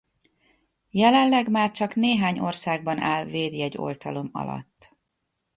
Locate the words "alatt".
4.31-4.95